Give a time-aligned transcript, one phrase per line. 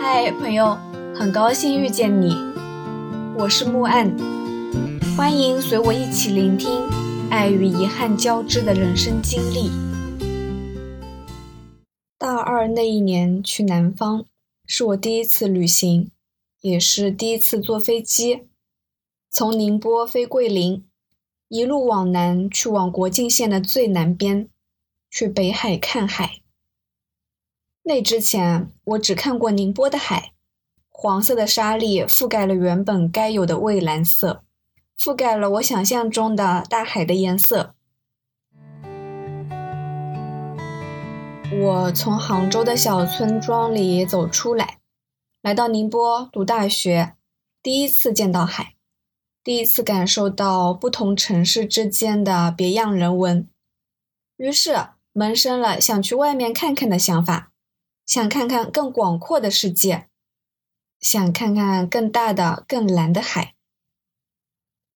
[0.00, 0.78] 嗨，朋友，
[1.12, 2.32] 很高兴遇见你，
[3.36, 4.16] 我是木岸，
[5.16, 6.70] 欢迎随我一起聆听
[7.28, 9.68] 爱与遗憾交织的人生经历。
[12.16, 14.24] 大二那一年去南方，
[14.64, 16.12] 是我第一次旅行，
[16.60, 18.44] 也是第一次坐飞机，
[19.28, 20.86] 从宁波飞桂林，
[21.48, 24.48] 一路往南去往国境线的最南边，
[25.10, 26.40] 去北海看海。
[27.88, 30.34] 那之前，我只看过宁波的海，
[30.90, 34.44] 黄色的沙粒覆盖了原本该有的蔚蓝色，
[34.98, 37.74] 覆盖了我想象中的大海的颜色。
[41.50, 44.80] 我从杭州的小村庄里走出来，
[45.40, 47.14] 来到宁波读大学，
[47.62, 48.74] 第一次见到海，
[49.42, 53.48] 第一次感受到不同城市之间的别样人文，
[54.36, 54.76] 于是
[55.14, 57.47] 萌生了想去外面看看的想法。
[58.08, 60.08] 想看看更广阔的世界，
[60.98, 63.54] 想看看更大的、更蓝的海。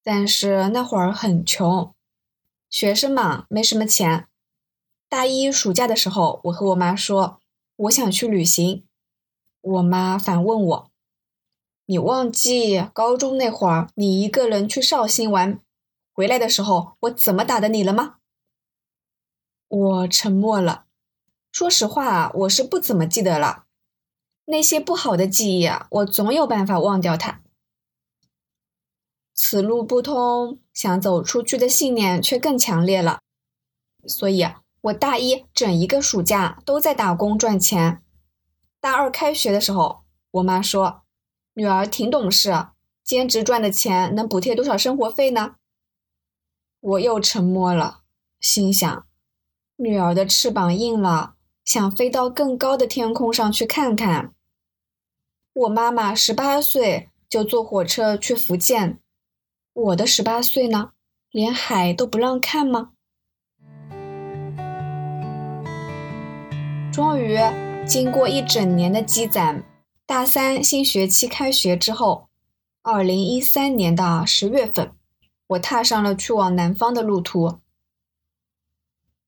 [0.00, 1.92] 但是那会儿很穷，
[2.68, 4.28] 学生嘛，没什么钱。
[5.08, 7.40] 大一暑假的时候，我和我妈说，
[7.74, 8.86] 我想去旅行。
[9.60, 10.90] 我妈反问我
[11.86, 15.60] ：“你忘记高中那会儿，你一个人去绍兴玩，
[16.12, 18.18] 回来的时候我怎么打的你了吗？”
[19.66, 20.86] 我沉默了。
[21.52, 23.64] 说实话啊，我是不怎么记得了。
[24.46, 27.40] 那些不好的记忆啊，我总有办法忘掉它。
[29.34, 33.20] 此路不通，想走出去的信念却更强烈了。
[34.06, 34.46] 所以，
[34.82, 38.02] 我大一整一个暑假都在打工赚钱。
[38.80, 41.02] 大二开学的时候，我妈说
[41.54, 42.68] ：“女儿挺懂事，
[43.02, 45.56] 兼职赚的钱能补贴多少生活费呢？”
[46.80, 48.02] 我又沉默了，
[48.40, 49.06] 心想：
[49.76, 51.36] 女儿的翅膀硬了。
[51.72, 54.34] 想飞到更高的天空上去看看。
[55.52, 58.98] 我妈妈十八岁就坐火车去福建，
[59.72, 60.90] 我的十八岁呢，
[61.30, 62.90] 连海都不让看吗？
[66.92, 67.38] 终于，
[67.86, 69.62] 经过一整年的积攒，
[70.04, 72.26] 大三新学期开学之后，
[72.82, 74.90] 二零一三年的十月份，
[75.46, 77.60] 我踏上了去往南方的路途，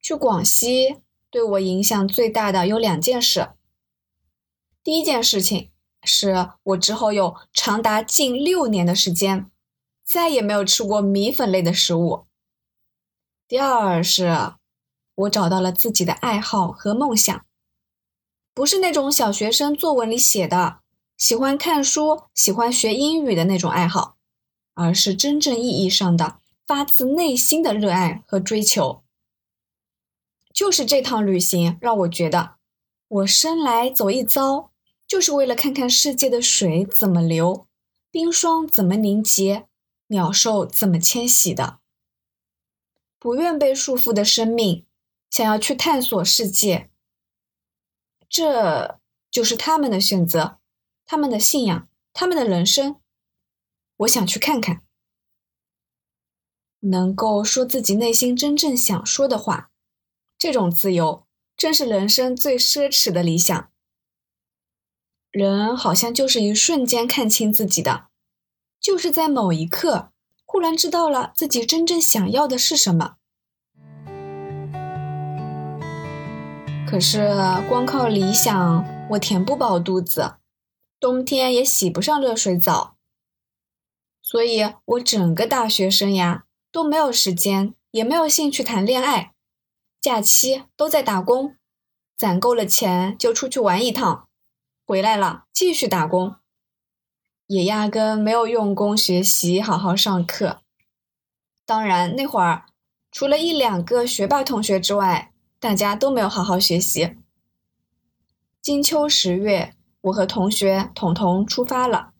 [0.00, 0.96] 去广西。
[1.32, 3.52] 对我影响最大的有两件事。
[4.84, 5.70] 第一件事情
[6.04, 9.50] 是我之后有长达近六年的时间
[10.04, 12.26] 再也没有吃过米粉类的食物。
[13.48, 14.52] 第二是，
[15.14, 17.46] 我找到了自己的爱好和梦想，
[18.52, 20.80] 不是那种小学生作文里写的
[21.16, 24.16] 喜欢看书、喜欢学英语的那种爱好，
[24.74, 29.02] 而是真正意义上的发自内心的热爱和追求。
[30.52, 32.56] 就是这趟旅行让我觉得，
[33.08, 34.70] 我生来走一遭，
[35.06, 37.66] 就是为了看看世界的水怎么流，
[38.10, 39.66] 冰霜怎么凝结，
[40.08, 41.80] 鸟兽怎么迁徙的。
[43.18, 44.86] 不愿被束缚的生命，
[45.30, 46.90] 想要去探索世界。
[48.28, 50.58] 这就是他们的选择，
[51.04, 53.00] 他们的信仰，他们的人生。
[53.98, 54.82] 我想去看看，
[56.80, 59.71] 能够说自己内心真正想说的话。
[60.42, 61.24] 这种自由
[61.56, 63.70] 正是人生最奢侈的理想。
[65.30, 68.08] 人好像就是一瞬间看清自己的，
[68.80, 70.10] 就是在某一刻
[70.44, 73.18] 忽然知道了自己真正想要的是什么。
[76.90, 77.20] 可是
[77.68, 80.38] 光靠理想，我填不饱肚子，
[80.98, 82.96] 冬天也洗不上热水澡，
[84.20, 86.42] 所以我整个大学生涯
[86.72, 89.31] 都没有时间，也没有兴趣谈恋爱。
[90.02, 91.54] 假期都在打工，
[92.16, 94.26] 攒够了钱就出去玩一趟，
[94.84, 96.34] 回来了继续打工，
[97.46, 100.62] 也压根没有用功学习，好好上课。
[101.64, 102.64] 当然那会儿
[103.12, 107.16] 除了一两个学霸同学之外，大家都没有好好学习。
[108.60, 112.12] 金秋十月，我和同学彤彤出发了，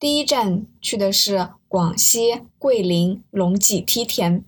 [0.00, 4.44] 第一站去的是广西桂林龙脊梯田。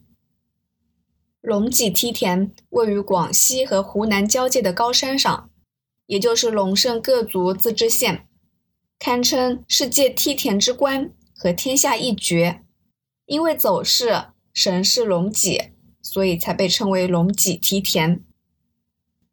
[1.48, 5.48] 龙脊梯田位于广西和湖南交界的高山上，
[6.04, 8.28] 也就是龙胜各族自治县，
[8.98, 12.60] 堪称世界梯田之冠和天下一绝。
[13.24, 15.70] 因为走势神似龙脊，
[16.02, 18.22] 所以才被称为龙脊梯田。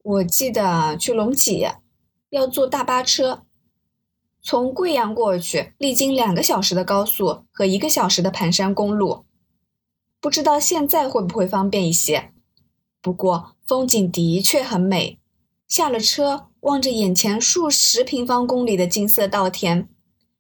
[0.02, 1.68] 我记得去龙脊
[2.30, 3.44] 要坐大巴车，
[4.42, 9.25] 从贵阳过去，历经两个小时的高速和一个小时的盘山公路。
[10.26, 12.32] 不知道现在会不会方便一些，
[13.00, 15.20] 不过风景的确很美。
[15.68, 19.88] 下了车，望着眼前数十平方公里的金色稻田，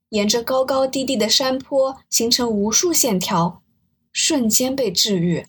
[0.10, 3.62] 沿着高高低低的山坡形成无数线条，
[4.12, 5.46] 瞬间被治愈。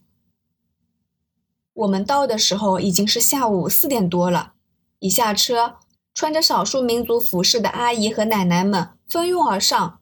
[1.72, 4.52] 我们到的时候已经是下午四点多了，
[4.98, 5.76] 一下车，
[6.12, 10.00] 穿着少数民族服饰的阿姨和奶奶们蜂拥而上，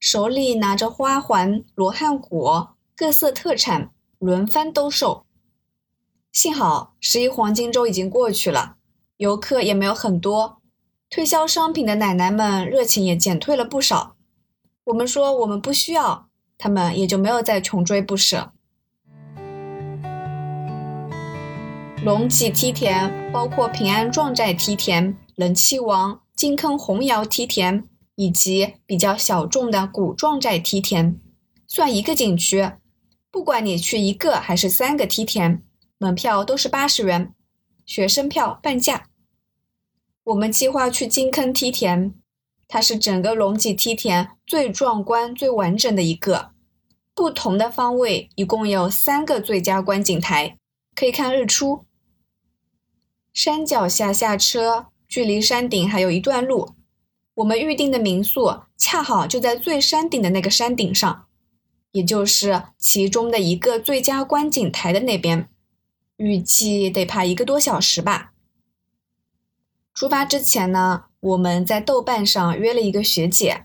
[0.00, 5.26] 手里拿着花环、罗汉果、各色特产，轮番兜售。
[6.32, 8.76] 幸好十一黄金周已经过去了，
[9.18, 10.62] 游客也没有很多，
[11.10, 14.16] 推销商品的奶奶们热情也减退了不少。
[14.84, 18.52] 我们说我们不需要，他们也就没有再穷追不舍。
[22.02, 31.20] 龙脊梯田包括平安壮寨梯田、人气王、金坑红窑梯田，以及比较小众的古壮寨梯田，
[31.66, 32.70] 算一个景区。
[33.36, 35.62] 不管你去一个还是三个梯田，
[35.98, 37.34] 门票都是八十元，
[37.84, 39.08] 学生票半价。
[40.24, 42.14] 我们计划去金坑梯田，
[42.66, 46.52] 它是整个龙脊梯田最壮观、最完整的一个。
[47.14, 50.56] 不同的方位一共有三个最佳观景台，
[50.94, 51.84] 可以看日出。
[53.34, 56.70] 山脚下下车，距离山顶还有一段路。
[57.34, 61.26] 我们预定的民宿恰好就在最山顶的那个山顶上，
[61.96, 65.48] 也就是其中的一个最佳观景台的那边。
[66.18, 68.32] 预计得爬一个多小时吧。
[69.94, 73.64] 出发之前呢，我们在豆瓣上约了一个学姐，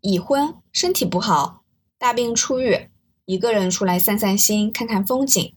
[0.00, 1.64] 已婚，身体不好，
[1.98, 2.88] 大病初愈，
[3.24, 5.56] 一个人出来散散心，看看风景。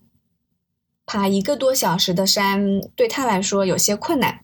[1.05, 4.43] 爬一个多小时的山对他来说有些困难。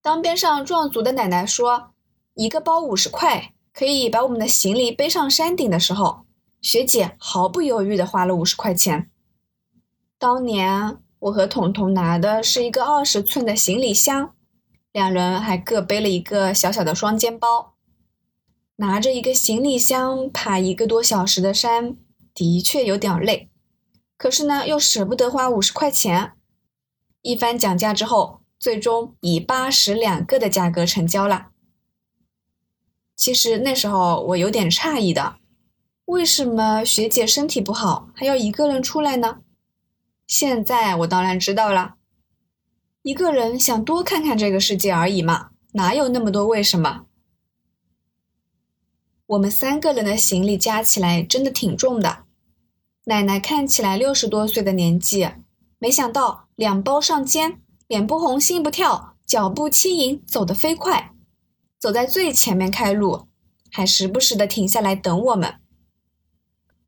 [0.00, 1.92] 当边上壮族的奶奶说
[2.34, 6.24] 一个包五十块可以把我们的行李背上山顶的时候，
[6.62, 9.10] 学姐毫不犹豫地花了五十块钱。
[10.16, 14.34] 当年我和彤彤拿的是一个二十寸的行李箱，
[14.92, 17.74] 两人还各背了一个小小的双肩包，
[18.76, 21.96] 拿着一个行李箱爬一个多小时的山，
[22.32, 23.50] 的确有点累。
[24.16, 26.34] 可是呢，又舍不得花五十块钱，
[27.22, 31.48] 一番讲价之后，最终以八十两个的价格成交了。
[33.16, 35.36] 其实那时候我有点诧异的，
[36.12, 39.38] 为什么学姐身体不好还要一个人出来呢？
[40.26, 41.94] 现在我当然知道了，
[43.00, 47.06] 一个人想多看看这个世界而已嘛，哪有那么多为什么？
[49.24, 52.24] 我们三个人的行李加起来真的挺重的。
[53.04, 55.26] 奶奶看起来六十多岁的年纪，
[55.78, 61.14] 没想到两包上肩，脸不红心不跳，脚步轻盈，走得飞快，
[61.80, 63.28] 走在最前面开路，
[63.70, 65.61] 还时不时的停下来等我们。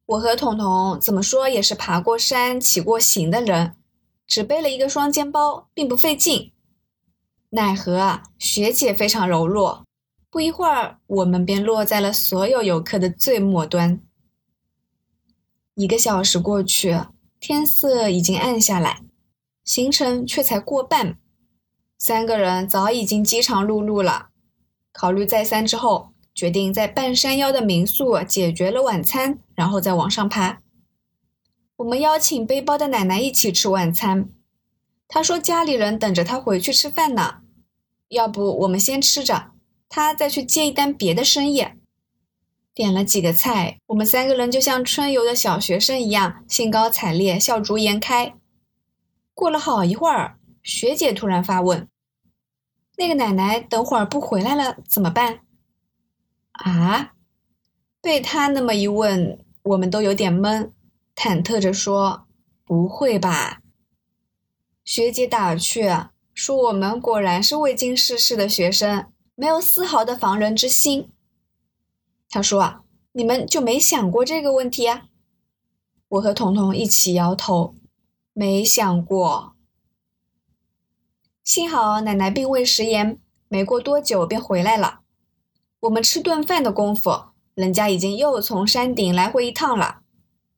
[0.06, 3.74] 我和彤彤怎么说也是爬过山、骑过行的人，
[4.26, 6.52] 只背了一个双肩包，并不费劲。
[7.50, 9.84] 奈何啊，学姐非常柔弱，
[10.28, 14.00] 不一会儿，我们便落在了所有游客的最末端。
[15.74, 17.00] 一个小时过去，
[17.40, 19.02] 天色已经暗下来，
[19.64, 21.18] 行程却才过半，
[21.96, 24.28] 三个人早已经饥肠辘辘了。
[24.92, 30.60] 考虑再三之后，决定在半山腰的民宿解决了晚餐，然后再往上爬。
[31.76, 34.28] 我们邀请背包的奶奶一起吃晚餐，
[35.06, 37.36] 她说家里人等着她回去吃饭呢，
[38.08, 39.52] 要不我们先吃着，
[39.88, 41.64] 她再去接一单别的生意。
[42.74, 48.34] 点了几个菜，我们三个人就像春游的小学生一样，兴高采烈，笑逐颜开。
[49.32, 51.88] 过了好一会儿，学姐突然发问
[52.98, 55.40] ：“那个奶奶等会儿不回来了怎么办？”
[56.54, 57.12] 啊！
[58.00, 60.70] 被他那么一问，我们都有点懵，
[61.16, 62.26] 忐忑着说
[62.64, 63.60] ：“不会吧？”
[64.84, 65.84] 学姐打趣
[66.34, 71.10] 说：“我们果然是未经世事的学生，没有丝毫的防人之心。”
[72.28, 72.82] 他说：“啊，
[73.12, 75.08] 你们就没想过这个问题啊？”
[76.08, 77.74] 我和彤彤一起摇头，
[78.32, 79.56] 没想过。
[81.42, 83.18] 幸好奶奶并未食言，
[83.48, 85.03] 没过多久便回来了。
[85.84, 87.10] 我们吃顿饭的功夫，
[87.54, 89.98] 人家已经又从山顶来回一趟了，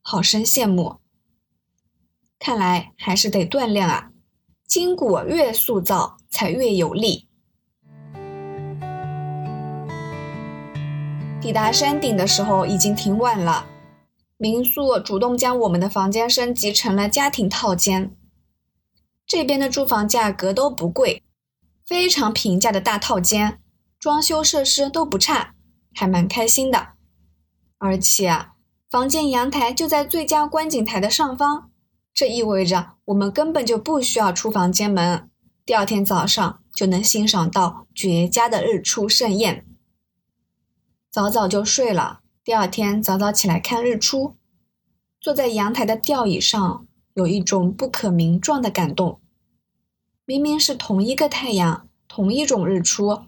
[0.01, 0.97] 好生羡慕。
[2.39, 4.11] 看来还是得锻炼啊，
[4.65, 7.27] 筋骨越塑造才越有力。
[11.41, 13.65] 抵达山顶的时候已经挺晚了，
[14.37, 18.15] 民宿主动将我们的房间升级成了家庭套间。
[19.25, 21.21] 这边的住房价格都不贵，
[21.85, 23.59] 非常平价的大套间，
[23.99, 25.55] 装修设施都不差，
[25.93, 26.89] 还蛮开心的。
[27.77, 28.47] 而且
[28.89, 31.69] 房间阳台就在最佳观景台的上方，
[32.13, 35.29] 这意味着我们根本就不需要出房间门，
[35.65, 39.65] 第二天早上就能欣赏到绝佳的日出盛宴。
[41.11, 44.35] 早早就睡了，第二天早早起来看日出，
[45.19, 49.19] 坐在阳台的吊椅上，有一种不可名状的感动。
[50.25, 53.23] 明明是同一个太阳，同一种日出，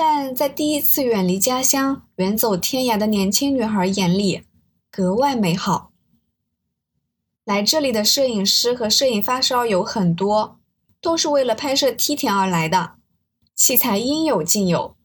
[0.00, 4.44] 但在第一次远离家乡、远走天涯的年轻女孩眼里，
[4.92, 5.90] 格外美好。
[7.44, 10.60] 来这里的摄影师和摄影发烧友很多，
[11.00, 12.92] 都是为了拍摄梯田而来的，
[13.56, 14.96] 器材应有尽有。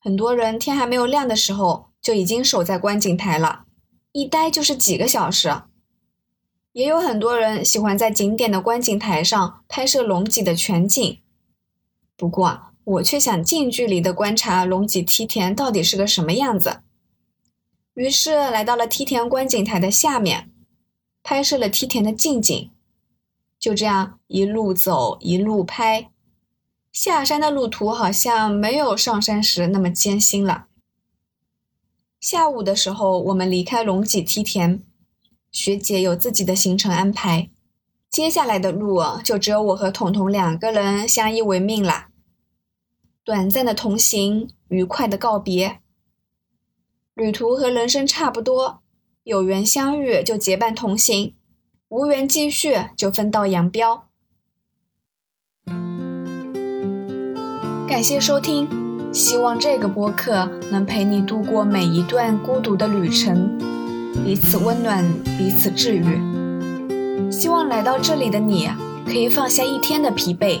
[0.00, 3.66] 很多人天还没有亮的时候就已经守在观景台了，
[4.10, 5.62] 一待就是几个小时。
[6.72, 11.20] 也有很多人喜欢在景点的观景台上拍摄龙脊的全景，
[12.16, 16.82] 不过我却想近距离的观察龙脊梯田到底是个什么样子。
[17.94, 20.52] 于是来到了梯田观景台的下面，
[21.24, 22.70] 拍摄了梯田的近景。
[23.58, 26.10] 就这样一路走一路拍，
[26.92, 30.66] 下山的路途好像没有上山时那么艰辛了。
[32.20, 34.80] 下午的时候，我们离开龙脊梯田。
[35.50, 37.50] 学姐有自己的行程安排，
[38.08, 42.05] 接下来的路就只有我和彤彤两个人相依为命啦。
[43.26, 45.80] 短暂的同行，愉快的告别。
[47.12, 48.78] 旅途和人生差不多，
[49.24, 51.34] 有缘相遇就结伴同行，
[51.88, 54.04] 无缘继续就分道扬镳。
[57.88, 58.68] 感谢收听，
[59.12, 63.58] 希望这个播客能陪你度过每一段孤独的旅程。
[64.24, 65.04] 彼此温暖，
[65.36, 67.32] 彼此治愈。
[67.32, 68.68] 希望来到这里的你，
[69.04, 70.60] 可以放下一天的疲惫，